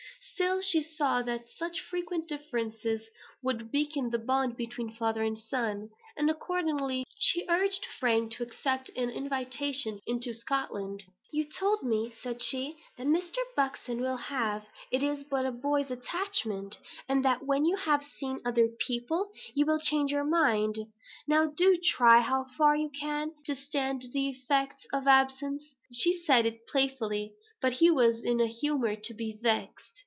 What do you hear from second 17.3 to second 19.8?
when you have seen other people, you will